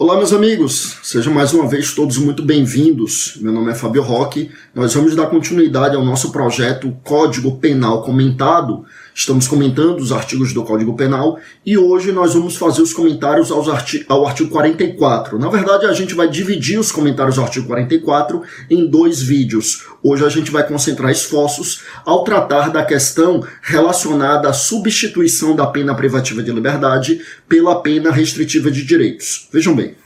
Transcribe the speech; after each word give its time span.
Olá, 0.00 0.16
meus 0.16 0.32
amigos, 0.32 0.96
sejam 1.02 1.34
mais 1.34 1.52
uma 1.52 1.66
vez 1.66 1.92
todos 1.92 2.18
muito 2.18 2.44
bem-vindos. 2.44 3.36
Meu 3.40 3.52
nome 3.52 3.72
é 3.72 3.74
Fábio 3.74 4.00
Roque. 4.00 4.48
Nós 4.72 4.94
vamos 4.94 5.16
dar 5.16 5.26
continuidade 5.26 5.96
ao 5.96 6.04
nosso 6.04 6.30
projeto 6.30 6.96
Código 7.02 7.56
Penal 7.56 8.02
Comentado. 8.02 8.84
Estamos 9.18 9.48
comentando 9.48 9.98
os 9.98 10.12
artigos 10.12 10.52
do 10.52 10.62
Código 10.62 10.94
Penal 10.94 11.40
e 11.66 11.76
hoje 11.76 12.12
nós 12.12 12.34
vamos 12.34 12.54
fazer 12.54 12.82
os 12.82 12.92
comentários 12.92 13.50
aos 13.50 13.68
arti 13.68 14.06
ao 14.08 14.24
artigo 14.24 14.48
44. 14.48 15.36
Na 15.40 15.48
verdade, 15.48 15.86
a 15.86 15.92
gente 15.92 16.14
vai 16.14 16.28
dividir 16.28 16.78
os 16.78 16.92
comentários 16.92 17.36
ao 17.36 17.44
artigo 17.44 17.66
44 17.66 18.40
em 18.70 18.86
dois 18.86 19.20
vídeos. 19.20 19.86
Hoje 20.04 20.24
a 20.24 20.28
gente 20.28 20.52
vai 20.52 20.64
concentrar 20.64 21.10
esforços 21.10 21.82
ao 22.06 22.22
tratar 22.22 22.70
da 22.70 22.84
questão 22.84 23.44
relacionada 23.60 24.48
à 24.48 24.52
substituição 24.52 25.56
da 25.56 25.66
pena 25.66 25.96
privativa 25.96 26.40
de 26.40 26.52
liberdade 26.52 27.20
pela 27.48 27.82
pena 27.82 28.12
restritiva 28.12 28.70
de 28.70 28.84
direitos. 28.84 29.48
Vejam 29.52 29.74
bem. 29.74 29.96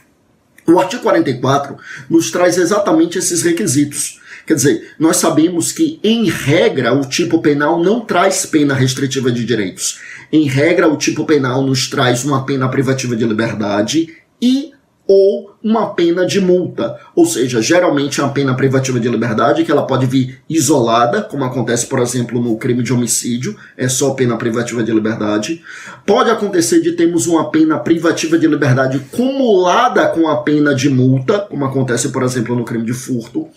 O 0.65 0.79
artigo 0.79 1.03
44 1.03 1.77
nos 2.09 2.31
traz 2.31 2.57
exatamente 2.57 3.19
esses 3.19 3.43
requisitos. 3.43 4.22
Quer 4.45 4.55
dizer, 4.55 4.93
nós 4.99 5.17
sabemos 5.17 5.71
que, 5.71 5.99
em 6.03 6.29
regra, 6.29 6.93
o 6.93 7.07
tipo 7.07 7.41
penal 7.41 7.81
não 7.81 8.01
traz 8.01 8.45
pena 8.45 8.73
restritiva 8.73 9.31
de 9.31 9.45
direitos. 9.45 9.99
Em 10.31 10.47
regra, 10.47 10.87
o 10.87 10.97
tipo 10.97 11.25
penal 11.25 11.61
nos 11.61 11.89
traz 11.89 12.25
uma 12.25 12.45
pena 12.45 12.67
privativa 12.67 13.15
de 13.15 13.25
liberdade 13.25 14.17
e 14.41 14.72
ou 15.07 15.53
uma 15.63 15.93
pena 15.93 16.25
de 16.25 16.41
multa, 16.41 16.97
ou 17.15 17.25
seja, 17.25 17.61
geralmente 17.61 18.19
é 18.19 18.23
uma 18.23 18.33
pena 18.33 18.53
privativa 18.53 18.99
de 18.99 19.07
liberdade 19.07 19.63
que 19.63 19.71
ela 19.71 19.87
pode 19.87 20.05
vir 20.05 20.39
isolada, 20.49 21.21
como 21.21 21.45
acontece, 21.45 21.87
por 21.87 21.99
exemplo, 21.99 22.41
no 22.41 22.57
crime 22.57 22.83
de 22.83 22.91
homicídio, 22.91 23.55
é 23.77 23.87
só 23.87 24.11
pena 24.11 24.35
privativa 24.37 24.83
de 24.83 24.91
liberdade. 24.91 25.61
Pode 26.05 26.29
acontecer 26.29 26.81
de 26.81 26.91
termos 26.93 27.27
uma 27.27 27.49
pena 27.49 27.79
privativa 27.79 28.37
de 28.37 28.45
liberdade 28.45 28.99
cumulada 29.11 30.07
com 30.07 30.27
a 30.27 30.37
pena 30.37 30.75
de 30.75 30.89
multa, 30.89 31.39
como 31.39 31.63
acontece, 31.63 32.09
por 32.09 32.23
exemplo, 32.23 32.55
no 32.55 32.65
crime 32.65 32.85
de 32.85 32.93
furto. 32.93 33.47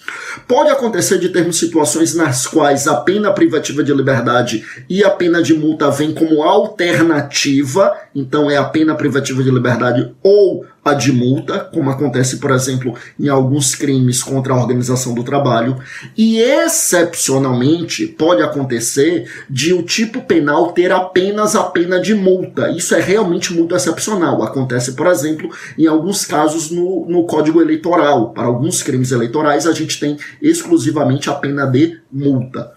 Pode 0.47 0.70
acontecer 0.70 1.19
de 1.19 1.29
termos 1.31 1.59
situações 1.59 2.15
nas 2.15 2.47
quais 2.47 2.87
a 2.87 2.97
pena 2.97 3.33
privativa 3.33 3.83
de 3.83 3.92
liberdade 3.92 4.65
e 4.89 5.03
a 5.03 5.11
pena 5.11 5.42
de 5.42 5.55
multa 5.55 5.91
vêm 5.91 6.15
como 6.15 6.42
alternativa, 6.42 7.92
então 8.15 8.48
é 8.48 8.57
a 8.57 8.65
pena 8.65 8.95
privativa 8.95 9.42
de 9.42 9.51
liberdade 9.51 10.15
ou 10.23 10.65
a 10.87 10.95
de 10.95 11.11
multa, 11.11 11.59
como 11.59 11.91
acontece, 11.91 12.37
por 12.37 12.53
exemplo, 12.53 12.95
em 13.19 13.29
alguns 13.29 13.75
crimes 13.75 14.23
contra 14.23 14.53
a 14.53 14.56
organização 14.56 15.15
do 15.15 15.25
trabalho, 15.25 15.77
e 16.17 16.39
excepcionalmente 16.39 18.06
pode 18.06 18.42
acontecer 18.42 19.29
de 19.51 19.73
o 19.73 19.83
tipo 19.83 20.23
penal 20.23 20.73
ter 20.73 20.92
apenas 20.92 21.57
a 21.57 21.64
pena 21.64 22.01
de 22.01 22.14
multa. 22.14 22.70
Isso 22.70 22.95
é 22.95 23.01
realmente 23.01 23.53
muito 23.53 23.75
excepcional. 23.75 24.42
Acontece, 24.42 24.92
por 24.92 25.09
exemplo, 25.09 25.51
em 25.77 25.87
alguns 25.87 26.25
casos 26.25 26.70
no, 26.70 27.05
no 27.09 27.25
Código 27.25 27.61
Eleitoral. 27.61 28.31
Para 28.31 28.47
alguns 28.47 28.83
crimes 28.83 29.11
eleitorais, 29.11 29.67
a 29.67 29.73
gente 29.73 29.98
tem 29.98 30.17
exclusivamente 30.41 31.29
a 31.29 31.34
pena 31.34 31.67
de 31.67 31.98
multa. 32.12 32.73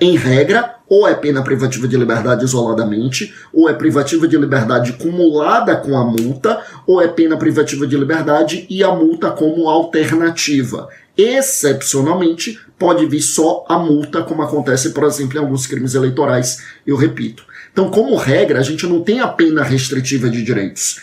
Em 0.00 0.16
regra, 0.16 0.74
ou 0.88 1.08
é 1.08 1.14
pena 1.14 1.42
privativa 1.42 1.88
de 1.88 1.96
liberdade 1.96 2.44
isoladamente, 2.44 3.32
ou 3.52 3.68
é 3.68 3.72
privativa 3.72 4.28
de 4.28 4.36
liberdade 4.36 4.92
cumulada 4.94 5.76
com 5.76 5.96
a 5.96 6.04
multa, 6.04 6.60
ou 6.86 7.00
é 7.00 7.08
pena 7.08 7.36
privativa 7.36 7.86
de 7.86 7.96
liberdade 7.96 8.66
e 8.68 8.84
a 8.84 8.92
multa 8.92 9.30
como 9.30 9.68
alternativa. 9.68 10.88
Excepcionalmente, 11.16 12.58
pode 12.78 13.06
vir 13.06 13.22
só 13.22 13.64
a 13.68 13.78
multa, 13.78 14.22
como 14.22 14.42
acontece, 14.42 14.90
por 14.90 15.04
exemplo, 15.04 15.38
em 15.38 15.40
alguns 15.40 15.66
crimes 15.66 15.94
eleitorais, 15.94 16.62
eu 16.86 16.96
repito. 16.96 17.44
Então, 17.72 17.90
como 17.90 18.16
regra, 18.16 18.58
a 18.58 18.62
gente 18.62 18.86
não 18.86 19.02
tem 19.02 19.20
a 19.20 19.28
pena 19.28 19.62
restritiva 19.62 20.28
de 20.28 20.42
direitos. 20.42 21.00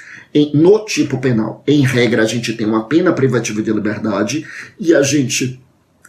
no 0.53 0.85
tipo 0.85 1.19
penal, 1.19 1.63
em 1.65 1.81
regra, 1.81 2.21
a 2.21 2.25
gente 2.25 2.53
tem 2.53 2.67
uma 2.67 2.83
pena 2.83 3.11
privativa 3.13 3.61
de 3.61 3.71
liberdade 3.71 4.45
e 4.79 4.93
a 4.93 5.01
gente 5.01 5.59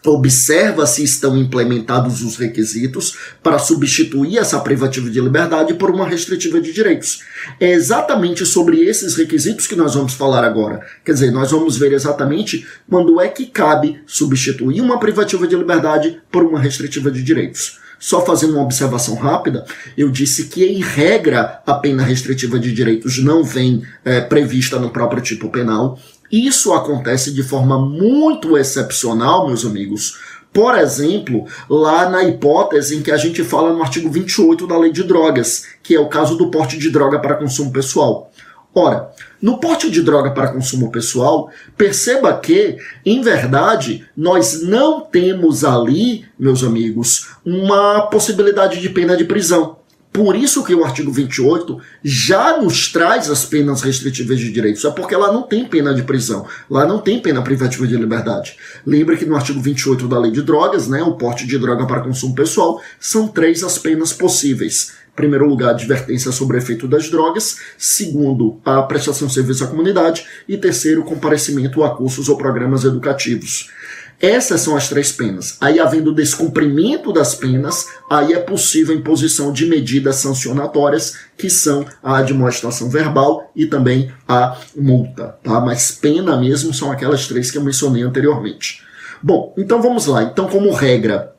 observa 0.08 0.86
se 0.86 1.02
estão 1.02 1.36
implementados 1.36 2.22
os 2.22 2.36
requisitos 2.36 3.16
para 3.42 3.58
substituir 3.58 4.38
essa 4.38 4.60
privativa 4.60 5.10
de 5.10 5.20
liberdade 5.20 5.74
por 5.74 5.90
uma 5.90 6.08
restritiva 6.08 6.60
de 6.60 6.72
direitos. 6.72 7.20
É 7.60 7.72
exatamente 7.72 8.44
sobre 8.44 8.82
esses 8.84 9.16
requisitos 9.16 9.66
que 9.66 9.76
nós 9.76 9.94
vamos 9.94 10.14
falar 10.14 10.44
agora. 10.44 10.84
Quer 11.04 11.12
dizer, 11.12 11.30
nós 11.30 11.50
vamos 11.50 11.76
ver 11.76 11.92
exatamente 11.92 12.66
quando 12.88 13.20
é 13.20 13.28
que 13.28 13.46
cabe 13.46 14.00
substituir 14.06 14.80
uma 14.80 14.98
privativa 14.98 15.46
de 15.46 15.56
liberdade 15.56 16.20
por 16.30 16.42
uma 16.44 16.60
restritiva 16.60 17.10
de 17.10 17.22
direitos. 17.22 17.78
Só 17.98 18.24
fazendo 18.24 18.52
uma 18.52 18.62
observação 18.62 19.16
rápida, 19.16 19.64
eu 19.96 20.08
disse 20.08 20.44
que, 20.44 20.64
em 20.64 20.80
regra, 20.80 21.60
a 21.66 21.74
pena 21.74 22.04
restritiva 22.04 22.58
de 22.58 22.72
direitos 22.72 23.18
não 23.18 23.42
vem 23.42 23.82
é, 24.04 24.20
prevista 24.20 24.78
no 24.78 24.90
próprio 24.90 25.20
tipo 25.20 25.50
penal. 25.50 25.98
Isso 26.30 26.72
acontece 26.72 27.32
de 27.32 27.42
forma 27.42 27.78
muito 27.78 28.56
excepcional, 28.56 29.46
meus 29.46 29.64
amigos. 29.64 30.18
Por 30.52 30.76
exemplo, 30.76 31.46
lá 31.68 32.08
na 32.08 32.24
hipótese 32.24 32.96
em 32.96 33.02
que 33.02 33.10
a 33.10 33.16
gente 33.16 33.44
fala 33.44 33.72
no 33.72 33.82
artigo 33.82 34.10
28 34.10 34.66
da 34.66 34.78
Lei 34.78 34.90
de 34.90 35.04
Drogas, 35.04 35.64
que 35.82 35.94
é 35.94 36.00
o 36.00 36.08
caso 36.08 36.36
do 36.36 36.50
porte 36.50 36.78
de 36.78 36.90
droga 36.90 37.18
para 37.18 37.36
consumo 37.36 37.72
pessoal. 37.72 38.30
Ora, 38.74 39.10
no 39.40 39.58
porte 39.58 39.90
de 39.90 40.02
droga 40.02 40.30
para 40.30 40.52
consumo 40.52 40.90
pessoal, 40.90 41.50
perceba 41.76 42.36
que, 42.38 42.76
em 43.04 43.20
verdade, 43.20 44.06
nós 44.16 44.62
não 44.62 45.00
temos 45.00 45.64
ali, 45.64 46.24
meus 46.38 46.62
amigos, 46.62 47.28
uma 47.44 48.02
possibilidade 48.02 48.80
de 48.80 48.90
pena 48.90 49.16
de 49.16 49.24
prisão. 49.24 49.77
Por 50.18 50.34
isso 50.34 50.64
que 50.64 50.74
o 50.74 50.84
artigo 50.84 51.12
28 51.12 51.80
já 52.02 52.60
nos 52.60 52.90
traz 52.90 53.30
as 53.30 53.44
penas 53.44 53.82
restritivas 53.82 54.40
de 54.40 54.50
direitos, 54.50 54.84
é 54.84 54.90
porque 54.90 55.14
lá 55.14 55.32
não 55.32 55.42
tem 55.42 55.64
pena 55.64 55.94
de 55.94 56.02
prisão, 56.02 56.44
lá 56.68 56.84
não 56.84 56.98
tem 56.98 57.20
pena 57.20 57.40
privativa 57.40 57.86
de 57.86 57.96
liberdade. 57.96 58.56
Lembra 58.84 59.16
que 59.16 59.24
no 59.24 59.36
artigo 59.36 59.60
28 59.60 60.08
da 60.08 60.18
Lei 60.18 60.32
de 60.32 60.42
Drogas, 60.42 60.88
né, 60.88 61.00
o 61.04 61.12
porte 61.12 61.46
de 61.46 61.56
droga 61.56 61.86
para 61.86 62.00
consumo 62.00 62.34
pessoal, 62.34 62.82
são 62.98 63.28
três 63.28 63.62
as 63.62 63.78
penas 63.78 64.12
possíveis. 64.12 64.90
Primeiro 65.14 65.48
lugar, 65.48 65.70
advertência 65.70 66.32
sobre 66.32 66.56
o 66.56 66.60
efeito 66.60 66.88
das 66.88 67.08
drogas. 67.10 67.58
Segundo, 67.76 68.60
a 68.64 68.82
prestação 68.82 69.26
de 69.26 69.34
serviço 69.34 69.64
à 69.64 69.66
comunidade. 69.66 70.24
E 70.48 70.56
terceiro, 70.56 71.02
comparecimento 71.02 71.82
a 71.82 71.90
cursos 71.94 72.28
ou 72.28 72.36
programas 72.36 72.84
educativos. 72.84 73.68
Essas 74.20 74.60
são 74.60 74.76
as 74.76 74.88
três 74.88 75.12
penas. 75.12 75.56
Aí, 75.60 75.78
havendo 75.78 76.14
descumprimento 76.14 77.12
das 77.12 77.34
penas, 77.36 77.86
aí 78.10 78.32
é 78.32 78.38
possível 78.38 78.94
a 78.94 78.98
imposição 78.98 79.52
de 79.52 79.64
medidas 79.66 80.16
sancionatórias, 80.16 81.16
que 81.36 81.48
são 81.48 81.86
a 82.02 82.18
admoestação 82.18 82.90
verbal 82.90 83.50
e 83.54 83.66
também 83.66 84.12
a 84.26 84.58
multa. 84.76 85.36
Tá? 85.42 85.60
Mas 85.60 85.92
pena 85.92 86.36
mesmo 86.36 86.74
são 86.74 86.90
aquelas 86.90 87.28
três 87.28 87.50
que 87.50 87.58
eu 87.58 87.62
mencionei 87.62 88.02
anteriormente. 88.02 88.82
Bom, 89.22 89.54
então 89.56 89.80
vamos 89.80 90.06
lá. 90.06 90.24
Então, 90.24 90.48
como 90.48 90.72
regra, 90.72 91.34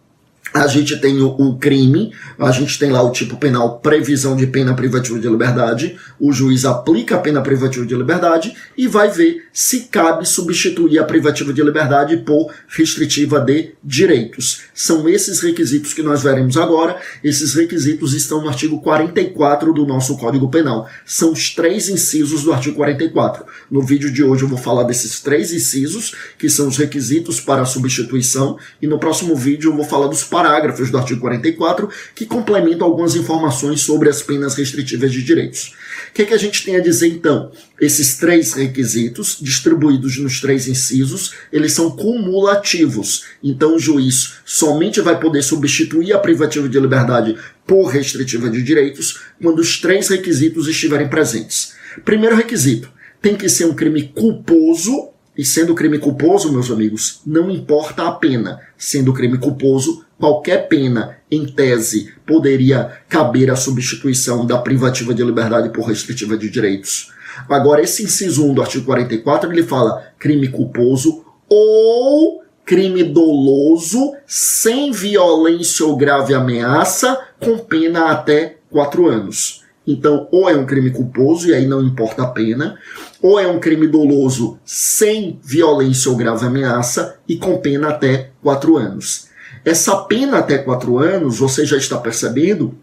a 0.59 0.67
gente 0.67 0.97
tem 0.97 1.21
o, 1.21 1.29
o, 1.29 1.57
crime, 1.57 2.11
a 2.37 2.51
gente 2.51 2.77
tem 2.77 2.91
lá 2.91 3.01
o 3.01 3.13
tipo 3.13 3.37
penal 3.37 3.79
previsão 3.79 4.35
de 4.35 4.45
pena 4.45 4.73
privativa 4.73 5.17
de 5.17 5.25
liberdade, 5.25 5.95
o 6.19 6.33
juiz 6.33 6.65
aplica 6.65 7.15
a 7.15 7.19
pena 7.19 7.41
privativa 7.41 7.85
de 7.85 7.95
liberdade 7.95 8.53
e 8.77 8.85
vai 8.85 9.09
ver 9.09 9.45
se 9.53 9.81
cabe 9.89 10.27
substituir 10.27 10.99
a 10.99 11.05
privativa 11.05 11.53
de 11.53 11.63
liberdade 11.63 12.17
por 12.17 12.51
restritiva 12.67 13.39
de 13.39 13.71
direitos. 13.81 14.63
São 14.73 15.07
esses 15.07 15.39
requisitos 15.39 15.93
que 15.93 16.03
nós 16.03 16.21
veremos 16.21 16.57
agora. 16.57 16.99
Esses 17.23 17.53
requisitos 17.53 18.13
estão 18.13 18.41
no 18.41 18.49
artigo 18.49 18.81
44 18.81 19.73
do 19.73 19.85
nosso 19.85 20.17
Código 20.17 20.49
Penal. 20.49 20.89
São 21.05 21.31
os 21.31 21.55
três 21.55 21.87
incisos 21.87 22.43
do 22.43 22.51
artigo 22.51 22.75
44. 22.75 23.45
No 23.71 23.81
vídeo 23.81 24.11
de 24.11 24.23
hoje 24.23 24.43
eu 24.43 24.49
vou 24.49 24.57
falar 24.57 24.83
desses 24.83 25.21
três 25.21 25.53
incisos, 25.53 26.13
que 26.37 26.49
são 26.49 26.67
os 26.67 26.75
requisitos 26.75 27.39
para 27.39 27.61
a 27.61 27.65
substituição, 27.65 28.57
e 28.81 28.87
no 28.87 28.99
próximo 28.99 29.35
vídeo 29.37 29.71
eu 29.71 29.75
vou 29.75 29.85
falar 29.85 30.07
dos 30.07 30.23
parágrafos 30.25 30.48
do 30.91 30.97
artigo 30.97 31.21
44 31.21 31.89
que 32.15 32.25
complementam 32.25 32.87
algumas 32.87 33.15
informações 33.15 33.81
sobre 33.81 34.09
as 34.09 34.21
penas 34.21 34.55
restritivas 34.55 35.11
de 35.11 35.23
direitos. 35.23 35.73
O 36.09 36.13
que, 36.13 36.23
é 36.23 36.25
que 36.25 36.33
a 36.33 36.37
gente 36.37 36.63
tem 36.63 36.75
a 36.75 36.79
dizer 36.79 37.07
então? 37.07 37.51
Esses 37.79 38.17
três 38.17 38.53
requisitos, 38.53 39.37
distribuídos 39.39 40.17
nos 40.17 40.41
três 40.41 40.67
incisos, 40.67 41.33
eles 41.51 41.73
são 41.73 41.91
cumulativos. 41.91 43.25
Então 43.43 43.75
o 43.75 43.79
juiz 43.79 44.35
somente 44.45 45.01
vai 45.01 45.19
poder 45.19 45.43
substituir 45.43 46.13
a 46.13 46.19
privativa 46.19 46.67
de 46.67 46.79
liberdade 46.79 47.37
por 47.65 47.85
restritiva 47.85 48.49
de 48.49 48.63
direitos 48.63 49.21
quando 49.41 49.59
os 49.59 49.79
três 49.79 50.07
requisitos 50.09 50.67
estiverem 50.67 51.07
presentes. 51.07 51.73
Primeiro 52.03 52.35
requisito: 52.35 52.89
tem 53.21 53.35
que 53.35 53.49
ser 53.49 53.65
um 53.65 53.73
crime 53.73 54.11
culposo 54.15 55.09
e 55.39 55.45
sendo 55.45 55.73
crime 55.73 55.99
culposo, 55.99 56.51
meus 56.51 56.69
amigos, 56.69 57.21
não 57.25 57.49
importa 57.49 58.05
a 58.05 58.11
pena. 58.11 58.59
Sendo 58.77 59.13
crime 59.13 59.37
culposo, 59.37 60.03
qualquer 60.19 60.67
pena, 60.67 61.17
em 61.31 61.45
tese, 61.45 62.13
poderia 62.27 62.99
caber 63.07 63.49
a 63.49 63.55
substituição 63.55 64.45
da 64.45 64.57
privativa 64.57 65.13
de 65.13 65.23
liberdade 65.23 65.69
por 65.69 65.87
restritiva 65.87 66.37
de 66.37 66.49
direitos. 66.49 67.11
Agora, 67.47 67.81
esse 67.81 68.03
inciso 68.03 68.45
1 68.45 68.53
do 68.53 68.61
artigo 68.61 68.85
44, 68.85 69.51
ele 69.51 69.63
fala 69.63 70.11
crime 70.19 70.49
culposo 70.49 71.23
ou 71.47 72.43
crime 72.65 73.03
doloso 73.03 74.13
sem 74.27 74.91
violência 74.91 75.85
ou 75.85 75.95
grave 75.95 76.33
ameaça, 76.33 77.19
com 77.39 77.57
pena 77.57 78.11
até 78.11 78.57
quatro 78.69 79.07
anos. 79.07 79.63
Então, 79.87 80.27
ou 80.31 80.47
é 80.47 80.55
um 80.55 80.67
crime 80.67 80.91
culposo, 80.91 81.47
e 81.47 81.53
aí 81.53 81.65
não 81.65 81.81
importa 81.81 82.21
a 82.21 82.27
pena, 82.27 82.77
ou 83.23 83.39
é 83.39 83.47
um 83.47 83.59
crime 83.59 83.87
doloso 83.87 84.59
sem 84.63 85.39
violência 85.43 86.11
ou 86.11 86.17
grave 86.17 86.45
ameaça 86.45 87.17
e 87.27 87.37
com 87.37 87.57
pena 87.57 87.89
até 87.89 88.31
quatro 88.43 88.77
anos. 88.77 89.28
Essa 89.63 89.95
pena 89.97 90.39
até 90.39 90.57
quatro 90.57 90.97
anos, 90.97 91.39
você 91.39 91.65
já 91.65 91.77
está 91.77 91.97
percebendo, 91.97 92.75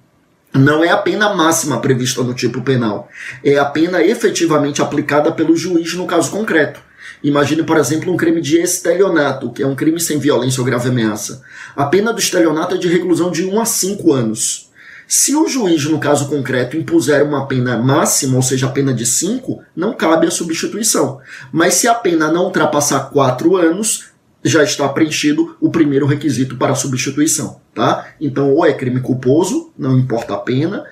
não 0.53 0.83
é 0.83 0.91
a 0.91 0.97
pena 0.97 1.35
máxima 1.35 1.81
prevista 1.81 2.23
no 2.23 2.35
tipo 2.35 2.63
penal. 2.63 3.09
É 3.45 3.59
a 3.59 3.65
pena 3.65 4.03
efetivamente 4.03 4.81
aplicada 4.81 5.33
pelo 5.33 5.57
juiz 5.57 5.95
no 5.95 6.07
caso 6.07 6.31
concreto. 6.31 6.81
Imagine, 7.23 7.63
por 7.63 7.77
exemplo, 7.77 8.13
um 8.13 8.17
crime 8.17 8.41
de 8.41 8.59
estelionato, 8.59 9.51
que 9.53 9.63
é 9.63 9.67
um 9.67 9.75
crime 9.75 10.01
sem 10.01 10.19
violência 10.19 10.61
ou 10.61 10.67
grave 10.67 10.89
ameaça. 10.89 11.43
A 11.75 11.87
pena 11.87 12.13
do 12.13 12.19
estelionato 12.19 12.75
é 12.75 12.79
de 12.79 12.89
reclusão 12.89 13.31
de 13.31 13.45
1 13.45 13.61
a 13.61 13.65
5 13.65 14.13
anos. 14.13 14.71
Se 15.09 15.37
o 15.37 15.49
juiz, 15.49 15.85
no 15.85 16.01
caso 16.01 16.29
concreto, 16.29 16.77
impuser 16.77 17.23
uma 17.23 17.47
pena 17.47 17.79
máxima, 17.79 18.37
ou 18.37 18.43
seja, 18.43 18.67
a 18.67 18.71
pena 18.71 18.93
de 18.93 19.07
5, 19.07 19.63
não 19.75 19.95
cabe 19.95 20.27
a 20.27 20.31
substituição. 20.33 21.21
Mas 21.53 21.75
se 21.75 21.87
a 21.87 21.95
pena 21.95 22.31
não 22.31 22.47
ultrapassar 22.47 23.01
4 23.11 23.57
anos, 23.57 24.07
já 24.47 24.63
está 24.63 24.89
preenchido 24.89 25.57
o 25.61 25.71
primeiro 25.71 26.07
requisito 26.07 26.57
para 26.57 26.75
substituição, 26.75 27.61
tá? 27.75 28.07
Então, 28.21 28.53
ou 28.53 28.65
é 28.65 28.73
crime 28.73 29.01
culposo, 29.01 29.73
não 29.77 29.99
importa 29.99 30.35
a 30.35 30.39
pena, 30.39 30.85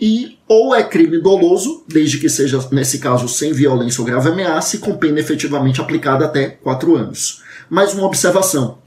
e 0.00 0.38
ou 0.48 0.74
é 0.74 0.82
crime 0.82 1.20
doloso, 1.20 1.84
desde 1.86 2.18
que 2.18 2.28
seja, 2.28 2.58
nesse 2.72 2.98
caso, 2.98 3.28
sem 3.28 3.52
violência 3.52 4.00
ou 4.00 4.06
grave 4.06 4.28
ameaça 4.28 4.76
e 4.76 4.78
com 4.78 4.96
pena 4.96 5.20
efetivamente 5.20 5.80
aplicada 5.80 6.24
até 6.24 6.48
4 6.48 6.96
anos. 6.96 7.42
Mais 7.70 7.94
uma 7.94 8.06
observação. 8.06 8.78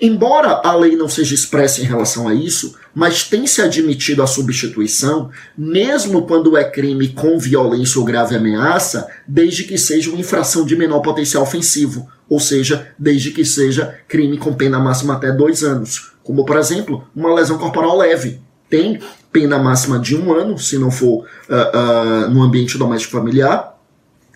Embora 0.00 0.60
a 0.64 0.74
lei 0.74 0.96
não 0.96 1.08
seja 1.08 1.34
expressa 1.34 1.80
em 1.80 1.84
relação 1.84 2.26
a 2.26 2.34
isso, 2.34 2.74
mas 2.94 3.22
tem 3.22 3.46
se 3.46 3.62
admitido 3.62 4.22
a 4.22 4.26
substituição, 4.26 5.30
mesmo 5.56 6.26
quando 6.26 6.56
é 6.56 6.64
crime 6.64 7.08
com 7.08 7.38
violência 7.38 8.00
ou 8.00 8.04
grave 8.04 8.34
ameaça, 8.34 9.06
desde 9.28 9.64
que 9.64 9.78
seja 9.78 10.10
uma 10.10 10.18
infração 10.18 10.64
de 10.64 10.74
menor 10.74 11.00
potencial 11.00 11.44
ofensivo, 11.44 12.08
ou 12.32 12.40
seja, 12.40 12.88
desde 12.98 13.30
que 13.30 13.44
seja 13.44 13.94
crime 14.08 14.38
com 14.38 14.54
pena 14.54 14.80
máxima 14.80 15.12
até 15.12 15.30
dois 15.30 15.62
anos, 15.62 16.12
como 16.22 16.46
por 16.46 16.56
exemplo, 16.56 17.06
uma 17.14 17.34
lesão 17.34 17.58
corporal 17.58 17.94
leve. 17.98 18.40
Tem 18.70 18.98
pena 19.30 19.58
máxima 19.58 19.98
de 19.98 20.16
um 20.16 20.32
ano, 20.32 20.58
se 20.58 20.78
não 20.78 20.90
for 20.90 21.26
uh, 21.26 22.26
uh, 22.26 22.30
no 22.30 22.42
ambiente 22.42 22.78
doméstico 22.78 23.18
familiar, 23.18 23.78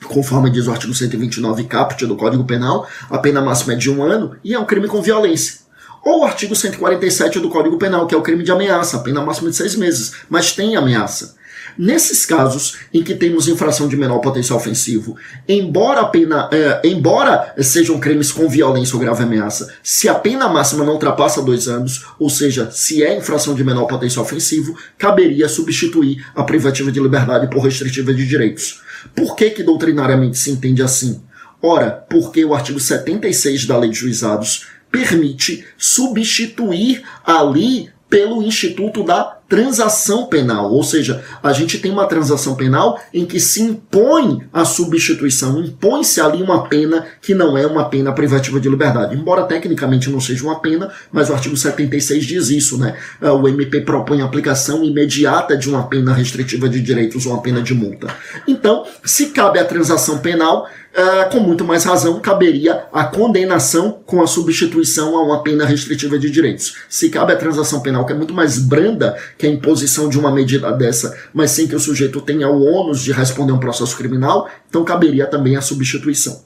conforme 0.04 0.50
diz 0.50 0.66
o 0.66 0.72
artigo 0.72 0.92
129 0.92 1.64
caput 1.64 2.04
do 2.04 2.16
Código 2.16 2.44
Penal, 2.44 2.86
a 3.08 3.16
pena 3.16 3.40
máxima 3.40 3.72
é 3.72 3.76
de 3.76 3.90
um 3.90 4.02
ano 4.02 4.36
e 4.44 4.52
é 4.52 4.58
um 4.58 4.66
crime 4.66 4.88
com 4.88 5.00
violência. 5.00 5.60
Ou 6.04 6.20
o 6.20 6.24
artigo 6.24 6.54
147 6.54 7.40
do 7.40 7.48
Código 7.48 7.78
Penal, 7.78 8.06
que 8.06 8.14
é 8.14 8.18
o 8.18 8.22
crime 8.22 8.44
de 8.44 8.52
ameaça, 8.52 8.98
a 8.98 9.00
pena 9.00 9.22
máxima 9.22 9.48
de 9.48 9.56
seis 9.56 9.74
meses, 9.74 10.16
mas 10.28 10.52
tem 10.52 10.76
ameaça. 10.76 11.34
Nesses 11.78 12.24
casos 12.24 12.78
em 12.92 13.02
que 13.02 13.14
temos 13.14 13.48
infração 13.48 13.88
de 13.88 13.96
menor 13.96 14.18
potencial 14.20 14.58
ofensivo, 14.58 15.16
embora 15.48 16.00
a 16.00 16.06
pena, 16.06 16.48
é, 16.52 16.80
embora 16.84 17.54
sejam 17.60 18.00
crimes 18.00 18.32
com 18.32 18.48
violência 18.48 18.94
ou 18.94 19.00
grave 19.00 19.22
ameaça, 19.22 19.72
se 19.82 20.08
a 20.08 20.14
pena 20.14 20.48
máxima 20.48 20.84
não 20.84 20.94
ultrapassa 20.94 21.42
dois 21.42 21.68
anos, 21.68 22.06
ou 22.18 22.30
seja, 22.30 22.70
se 22.70 23.02
é 23.02 23.16
infração 23.16 23.54
de 23.54 23.64
menor 23.64 23.86
potencial 23.86 24.24
ofensivo, 24.24 24.76
caberia 24.96 25.48
substituir 25.48 26.24
a 26.34 26.42
privativa 26.42 26.90
de 26.90 27.00
liberdade 27.00 27.48
por 27.48 27.62
restritiva 27.62 28.14
de 28.14 28.26
direitos. 28.26 28.82
Por 29.14 29.36
que, 29.36 29.50
que 29.50 29.62
doutrinariamente 29.62 30.38
se 30.38 30.50
entende 30.50 30.82
assim? 30.82 31.22
Ora, 31.62 31.90
porque 31.90 32.44
o 32.44 32.54
artigo 32.54 32.78
76 32.78 33.66
da 33.66 33.78
Lei 33.78 33.90
de 33.90 33.98
Juizados 33.98 34.66
permite 34.90 35.66
substituir 35.76 37.02
ali 37.24 37.90
pelo 38.08 38.42
Instituto 38.42 39.02
da 39.02 39.36
transação 39.48 40.26
penal, 40.26 40.72
ou 40.72 40.82
seja, 40.82 41.22
a 41.42 41.52
gente 41.52 41.78
tem 41.78 41.90
uma 41.90 42.06
transação 42.06 42.54
penal 42.54 43.00
em 43.14 43.24
que 43.24 43.38
se 43.38 43.62
impõe 43.62 44.42
a 44.52 44.64
substituição, 44.64 45.62
impõe-se 45.62 46.20
ali 46.20 46.42
uma 46.42 46.68
pena 46.68 47.06
que 47.22 47.34
não 47.34 47.56
é 47.56 47.66
uma 47.66 47.88
pena 47.88 48.12
privativa 48.12 48.60
de 48.60 48.68
liberdade, 48.68 49.14
embora 49.14 49.44
tecnicamente 49.44 50.10
não 50.10 50.20
seja 50.20 50.44
uma 50.44 50.60
pena, 50.60 50.90
mas 51.12 51.30
o 51.30 51.32
artigo 51.32 51.56
76 51.56 52.24
diz 52.24 52.50
isso, 52.50 52.78
né? 52.78 52.96
Ah, 53.20 53.32
o 53.32 53.48
MP 53.48 53.80
propõe 53.82 54.20
a 54.20 54.24
aplicação 54.24 54.82
imediata 54.82 55.56
de 55.56 55.68
uma 55.68 55.86
pena 55.86 56.12
restritiva 56.12 56.68
de 56.68 56.80
direitos 56.80 57.26
ou 57.26 57.32
uma 57.32 57.42
pena 57.42 57.62
de 57.62 57.74
multa. 57.74 58.08
Então, 58.48 58.84
se 59.04 59.26
cabe 59.26 59.58
a 59.58 59.64
transação 59.64 60.18
penal, 60.18 60.68
Uh, 60.96 61.30
com 61.30 61.40
muito 61.40 61.62
mais 61.62 61.84
razão, 61.84 62.18
caberia 62.20 62.86
a 62.90 63.04
condenação 63.04 64.00
com 64.06 64.22
a 64.22 64.26
substituição 64.26 65.14
a 65.14 65.22
uma 65.22 65.42
pena 65.42 65.66
restritiva 65.66 66.18
de 66.18 66.30
direitos. 66.30 66.74
Se 66.88 67.10
cabe 67.10 67.34
a 67.34 67.36
transação 67.36 67.80
penal, 67.80 68.06
que 68.06 68.14
é 68.14 68.16
muito 68.16 68.32
mais 68.32 68.58
branda 68.58 69.14
que 69.38 69.46
a 69.46 69.50
imposição 69.50 70.08
de 70.08 70.18
uma 70.18 70.30
medida 70.30 70.70
dessa, 70.72 71.16
mas 71.32 71.50
sem 71.50 71.66
que 71.66 71.76
o 71.76 71.80
sujeito 71.80 72.20
tenha 72.20 72.48
o 72.48 72.62
ônus 72.62 73.00
de 73.00 73.12
responder 73.12 73.52
um 73.52 73.60
processo 73.60 73.96
criminal, 73.96 74.48
então 74.68 74.84
caberia 74.84 75.26
também 75.26 75.56
a 75.56 75.60
substituição. 75.60 76.44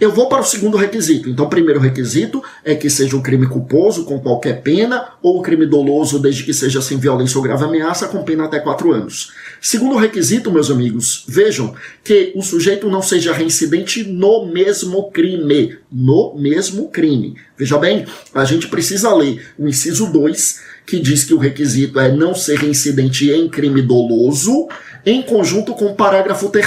Eu 0.00 0.12
vou 0.12 0.28
para 0.28 0.40
o 0.40 0.44
segundo 0.44 0.76
requisito. 0.76 1.28
Então, 1.28 1.46
o 1.46 1.48
primeiro 1.48 1.80
requisito 1.80 2.42
é 2.64 2.74
que 2.74 2.90
seja 2.90 3.16
um 3.16 3.22
crime 3.22 3.46
culposo 3.46 4.04
com 4.04 4.18
qualquer 4.18 4.62
pena, 4.62 5.10
ou 5.22 5.38
um 5.38 5.42
crime 5.42 5.66
doloso 5.66 6.18
desde 6.18 6.42
que 6.42 6.52
seja 6.52 6.82
sem 6.82 6.98
violência 6.98 7.36
ou 7.36 7.42
grave 7.42 7.64
ameaça, 7.64 8.08
com 8.08 8.24
pena 8.24 8.44
até 8.44 8.58
quatro 8.58 8.92
anos. 8.92 9.32
Segundo 9.60 9.96
requisito, 9.96 10.50
meus 10.50 10.70
amigos, 10.70 11.24
vejam 11.28 11.74
que 12.02 12.32
o 12.34 12.42
sujeito 12.42 12.90
não 12.90 13.02
seja 13.02 13.32
reincidente 13.32 14.02
no 14.02 14.46
mesmo 14.46 15.10
crime. 15.10 15.78
No 15.90 16.34
mesmo 16.36 16.88
crime. 16.88 17.36
Veja 17.56 17.78
bem, 17.78 18.06
a 18.34 18.44
gente 18.44 18.68
precisa 18.68 19.14
ler 19.14 19.46
o 19.58 19.66
inciso 19.66 20.06
2, 20.12 20.60
que 20.86 21.00
diz 21.00 21.24
que 21.24 21.34
o 21.34 21.38
requisito 21.38 21.98
é 21.98 22.10
não 22.12 22.34
ser 22.34 22.58
reincidente 22.58 23.28
em 23.30 23.48
crime 23.48 23.82
doloso, 23.82 24.68
em 25.06 25.22
conjunto 25.22 25.72
com 25.72 25.86
o 25.86 25.94
parágrafo 25.94 26.48
3 26.48 26.66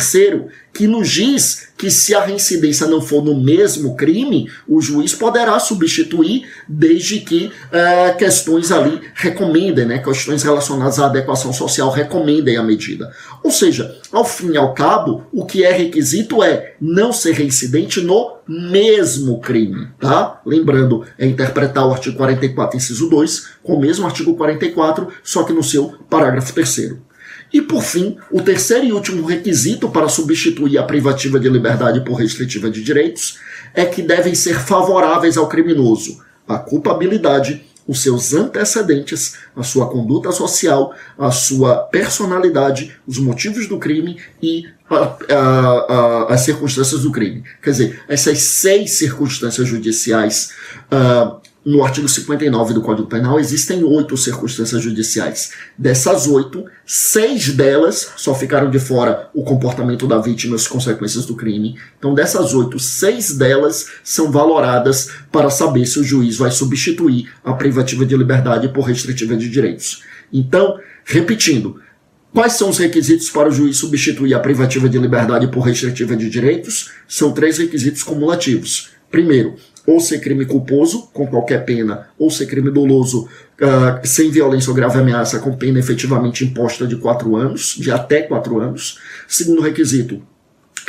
que 0.74 0.88
nos 0.88 1.10
diz 1.10 1.68
que 1.78 1.92
se 1.92 2.16
a 2.16 2.24
reincidência 2.24 2.88
não 2.88 3.02
for 3.02 3.22
no 3.22 3.36
mesmo 3.36 3.98
crime, 3.98 4.50
o 4.66 4.80
juiz 4.80 5.14
poderá 5.14 5.60
substituir 5.60 6.48
desde 6.68 7.20
que 7.20 7.52
é, 7.72 8.12
questões 8.14 8.72
ali 8.72 9.02
recomendem, 9.14 9.86
né, 9.86 9.98
questões 9.98 10.42
relacionadas 10.44 11.00
à 11.00 11.08
adequação 11.08 11.52
social 11.52 11.90
recomendem 11.90 12.56
a 12.56 12.64
medida. 12.64 13.12
Ou 13.44 13.52
seja, 13.52 13.94
ao 14.12 14.24
fim 14.24 14.52
e 14.54 14.58
ao 14.58 14.74
cabo, 14.74 15.26
o 15.34 15.46
que 15.46 15.66
é 15.66 15.72
requisito 15.72 16.42
é 16.42 16.76
não 16.80 17.12
ser 17.12 17.34
reincidente 17.34 18.00
no 18.00 18.38
mesmo 18.48 19.40
crime, 19.42 19.90
tá? 20.00 20.42
Lembrando, 20.46 21.06
é 21.18 21.26
interpretar 21.26 21.86
o 21.86 21.92
artigo 21.92 22.18
44, 22.18 22.78
inciso 22.78 23.10
2, 23.10 23.48
com 23.64 23.74
o 23.74 23.80
mesmo 23.80 24.06
artigo 24.06 24.36
44, 24.36 25.08
só 25.24 25.44
que 25.44 25.54
no 25.54 25.64
seu 25.64 25.94
parágrafo 26.10 26.54
terceiro. 26.54 27.09
E 27.52 27.62
por 27.62 27.84
fim, 27.84 28.18
o 28.32 28.42
terceiro 28.42 28.86
e 28.86 28.94
último 28.94 29.26
requisito 29.26 29.90
para 29.90 30.08
substituir 30.08 30.78
a 30.78 30.84
privativa 30.84 31.40
de 31.40 31.50
liberdade 31.50 32.02
por 32.02 32.16
restritiva 32.16 32.70
de 32.70 32.84
direitos 32.84 33.40
é 33.74 33.86
que 33.86 34.02
devem 34.02 34.36
ser 34.36 34.60
favoráveis 34.60 35.38
ao 35.38 35.48
criminoso 35.48 36.20
a 36.48 36.58
culpabilidade, 36.58 37.64
os 37.88 38.02
seus 38.02 38.34
antecedentes, 38.34 39.36
a 39.56 39.64
sua 39.64 39.88
conduta 39.88 40.32
social, 40.32 40.94
a 41.18 41.32
sua 41.32 41.76
personalidade, 41.76 42.96
os 43.08 43.20
motivos 43.20 43.68
do 43.68 43.78
crime 43.78 44.18
e 44.42 44.66
a, 44.90 44.96
a, 44.96 45.38
a, 45.38 46.34
as 46.34 46.42
circunstâncias 46.42 47.02
do 47.02 47.12
crime. 47.12 47.44
Quer 47.62 47.72
dizer, 47.72 48.04
essas 48.08 48.40
seis 48.40 48.92
circunstâncias 48.92 49.68
judiciais 49.68 50.52
uh, 50.92 51.40
no 51.70 51.84
artigo 51.84 52.10
59 52.10 52.74
do 52.74 52.82
Código 52.82 53.08
Penal 53.08 53.40
existem 53.40 53.84
oito 53.84 54.18
circunstâncias 54.18 54.82
judiciais. 54.82 55.52
Dessas 55.78 56.26
oito, 56.26 56.66
seis 56.84 57.50
delas 57.50 58.12
só 58.18 58.34
ficaram 58.34 58.72
de 58.72 58.80
fora 58.80 59.30
o 59.36 59.44
comportamento 59.44 60.08
da 60.08 60.18
vítima 60.18 60.54
e 60.54 60.56
as 60.56 60.68
consequências 60.68 61.28
do 61.28 61.36
crime. 61.36 61.78
Então, 62.00 62.16
dessas 62.16 62.56
oito, 62.56 62.80
seis 62.80 63.38
delas 63.38 63.86
são 64.04 64.32
valoradas 64.32 65.12
para 65.32 65.52
saber 65.52 65.86
se 65.86 66.00
o 66.00 66.04
juiz 66.04 66.38
vai 66.38 66.50
substituir 66.50 67.30
a 67.44 67.54
privativa 67.54 68.04
de 68.04 68.18
liberdade 68.18 68.70
por 68.70 68.86
restritiva 68.86 69.38
de 69.38 69.48
direitos. 69.48 70.02
Então, 70.34 70.80
repetindo, 71.06 71.80
Quais 72.32 72.54
são 72.54 72.70
os 72.70 72.78
requisitos 72.78 73.28
para 73.32 73.50
o 73.50 73.52
juiz 73.52 73.78
substituir 73.78 74.36
a 74.36 74.40
privativa 74.40 74.88
de 74.88 75.00
liberdade 75.00 75.48
por 75.48 75.62
restritiva 75.62 76.16
de 76.16 76.30
direitos? 76.30 76.92
São 77.08 77.32
três 77.32 77.58
requisitos 77.58 78.04
cumulativos. 78.04 78.92
Primeiro, 79.10 79.56
ou 79.90 80.00
ser 80.00 80.20
crime 80.20 80.46
culposo, 80.46 81.10
com 81.12 81.26
qualquer 81.26 81.66
pena, 81.66 82.10
ou 82.16 82.30
ser 82.30 82.46
crime 82.46 82.70
doloso, 82.70 83.24
uh, 83.24 84.08
sem 84.08 84.30
violência 84.30 84.70
ou 84.70 84.76
grave 84.76 85.00
ameaça, 85.00 85.40
com 85.40 85.58
pena 85.58 85.80
efetivamente 85.80 86.46
imposta 86.46 86.86
de 86.86 86.96
quatro 86.96 87.36
anos, 87.36 87.76
de 87.76 87.90
até 87.90 88.22
quatro 88.22 88.60
anos. 88.60 89.00
Segundo 89.28 89.64
requisito, 89.64 90.22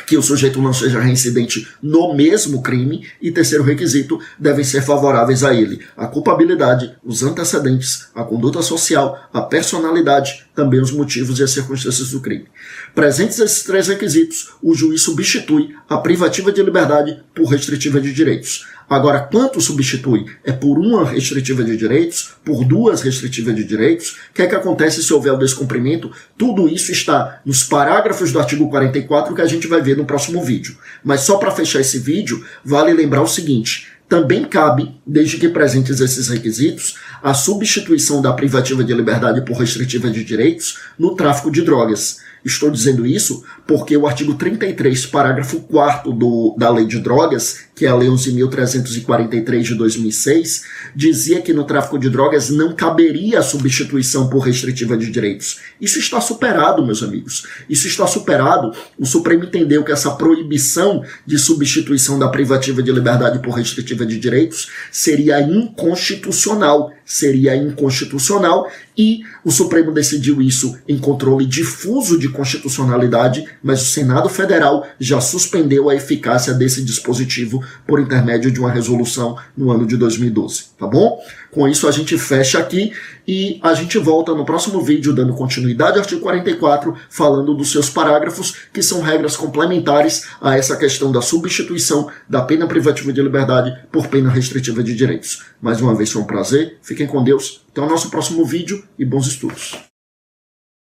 que 0.06 0.16
o 0.16 0.22
sujeito 0.22 0.60
não 0.60 0.72
seja 0.72 1.00
reincidente 1.00 1.68
no 1.82 2.14
mesmo 2.14 2.62
crime. 2.62 3.06
E 3.20 3.30
terceiro 3.30 3.64
requisito, 3.64 4.18
devem 4.38 4.64
ser 4.64 4.82
favoráveis 4.82 5.44
a 5.44 5.54
ele 5.54 5.80
a 5.96 6.06
culpabilidade, 6.06 6.96
os 7.04 7.22
antecedentes, 7.22 8.08
a 8.14 8.24
conduta 8.24 8.62
social, 8.62 9.18
a 9.32 9.40
personalidade, 9.40 10.46
também 10.54 10.80
os 10.80 10.90
motivos 10.90 11.38
e 11.38 11.42
as 11.42 11.50
circunstâncias 11.50 12.10
do 12.10 12.20
crime. 12.20 12.46
Presentes 12.94 13.38
esses 13.38 13.62
três 13.62 13.88
requisitos, 13.88 14.50
o 14.62 14.74
juiz 14.74 15.02
substitui 15.02 15.74
a 15.88 15.98
privativa 15.98 16.50
de 16.50 16.62
liberdade 16.62 17.22
por 17.34 17.46
restritiva 17.46 18.00
de 18.00 18.12
direitos. 18.12 18.66
Agora, 18.90 19.20
quanto 19.20 19.60
substitui? 19.60 20.26
É 20.42 20.50
por 20.50 20.76
uma 20.76 21.08
restritiva 21.08 21.62
de 21.62 21.76
direitos? 21.76 22.32
Por 22.44 22.64
duas 22.64 23.02
restritivas 23.02 23.54
de 23.54 23.62
direitos? 23.62 24.16
O 24.30 24.34
que 24.34 24.42
é 24.42 24.48
que 24.48 24.54
acontece 24.56 25.00
se 25.00 25.14
houver 25.14 25.32
o 25.32 25.38
descumprimento? 25.38 26.10
Tudo 26.36 26.68
isso 26.68 26.90
está 26.90 27.40
nos 27.46 27.62
parágrafos 27.62 28.32
do 28.32 28.40
artigo 28.40 28.68
44 28.68 29.32
que 29.32 29.42
a 29.42 29.46
gente 29.46 29.68
vai 29.68 29.80
ver 29.80 29.96
no 29.96 30.04
próximo 30.04 30.42
vídeo. 30.42 30.76
Mas 31.04 31.20
só 31.20 31.38
para 31.38 31.52
fechar 31.52 31.80
esse 31.80 32.00
vídeo, 32.00 32.44
vale 32.64 32.92
lembrar 32.92 33.22
o 33.22 33.28
seguinte: 33.28 33.92
também 34.08 34.44
cabe, 34.44 35.00
desde 35.06 35.38
que 35.38 35.48
presentes 35.48 36.00
esses 36.00 36.26
requisitos, 36.26 36.96
a 37.22 37.34
substituição 37.34 38.22
da 38.22 38.32
privativa 38.32 38.82
de 38.82 38.94
liberdade 38.94 39.42
por 39.44 39.58
restritiva 39.58 40.10
de 40.10 40.24
direitos 40.24 40.78
no 40.98 41.14
tráfico 41.14 41.50
de 41.50 41.62
drogas. 41.62 42.18
Estou 42.44 42.70
dizendo 42.70 43.06
isso 43.06 43.44
porque 43.66 43.96
o 43.96 44.06
artigo 44.06 44.34
33, 44.34 45.06
parágrafo 45.06 45.60
4 45.60 46.56
da 46.56 46.70
Lei 46.70 46.86
de 46.86 46.98
Drogas, 46.98 47.66
que 47.74 47.84
é 47.84 47.88
a 47.88 47.94
Lei 47.94 48.08
11.343 48.08 49.62
de 49.62 49.74
2006, 49.74 50.64
dizia 50.94 51.40
que 51.40 51.52
no 51.52 51.64
tráfico 51.64 51.98
de 51.98 52.08
drogas 52.08 52.50
não 52.50 52.74
caberia 52.74 53.38
a 53.38 53.42
substituição 53.42 54.28
por 54.28 54.40
restritiva 54.40 54.96
de 54.96 55.10
direitos. 55.10 55.60
Isso 55.80 55.98
está 55.98 56.20
superado, 56.20 56.84
meus 56.84 57.02
amigos. 57.02 57.46
Isso 57.68 57.86
está 57.86 58.06
superado. 58.06 58.72
O 58.98 59.06
Supremo 59.06 59.44
entendeu 59.44 59.84
que 59.84 59.92
essa 59.92 60.10
proibição 60.12 61.04
de 61.26 61.38
substituição 61.38 62.18
da 62.18 62.28
privativa 62.28 62.82
de 62.82 62.90
liberdade 62.90 63.38
por 63.40 63.54
restritiva 63.54 64.04
de 64.06 64.18
direitos 64.18 64.68
seria 64.90 65.40
inconstitucional. 65.40 66.92
Seria 67.10 67.56
inconstitucional 67.56 68.66
e 69.00 69.22
o 69.42 69.50
Supremo 69.50 69.92
decidiu 69.92 70.42
isso 70.42 70.78
em 70.86 70.98
controle 70.98 71.46
difuso 71.46 72.18
de 72.18 72.28
constitucionalidade, 72.28 73.46
mas 73.62 73.80
o 73.80 73.86
Senado 73.86 74.28
Federal 74.28 74.86
já 75.00 75.22
suspendeu 75.22 75.88
a 75.88 75.94
eficácia 75.94 76.52
desse 76.52 76.84
dispositivo 76.84 77.64
por 77.86 77.98
intermédio 77.98 78.50
de 78.50 78.60
uma 78.60 78.70
resolução 78.70 79.38
no 79.56 79.70
ano 79.70 79.86
de 79.86 79.96
2012, 79.96 80.64
tá 80.78 80.86
bom? 80.86 81.18
Com 81.50 81.66
isso 81.66 81.88
a 81.88 81.90
gente 81.90 82.18
fecha 82.18 82.58
aqui 82.58 82.92
e 83.26 83.58
a 83.62 83.72
gente 83.72 83.96
volta 83.96 84.34
no 84.34 84.44
próximo 84.44 84.82
vídeo 84.82 85.14
dando 85.14 85.32
continuidade 85.32 85.92
ao 85.92 86.00
artigo 86.00 86.20
44, 86.20 86.94
falando 87.08 87.54
dos 87.54 87.72
seus 87.72 87.88
parágrafos, 87.88 88.54
que 88.72 88.82
são 88.82 89.00
regras 89.00 89.36
complementares 89.36 90.26
a 90.40 90.56
essa 90.56 90.76
questão 90.76 91.10
da 91.10 91.22
substituição 91.22 92.10
da 92.28 92.42
pena 92.42 92.66
privativa 92.66 93.12
de 93.12 93.22
liberdade 93.22 93.74
por 93.90 94.08
pena 94.08 94.30
restritiva 94.30 94.82
de 94.82 94.94
direitos. 94.94 95.42
Mais 95.60 95.80
uma 95.80 95.94
vez 95.94 96.12
foi 96.12 96.22
um 96.22 96.26
prazer, 96.26 96.78
fiquem 96.82 97.06
com 97.06 97.24
Deus, 97.24 97.64
até 97.70 97.80
o 97.80 97.88
nosso 97.88 98.10
próximo 98.10 98.44
vídeo 98.44 98.86
e 98.98 99.04
bons 99.04 99.26
estudos. 99.26 99.89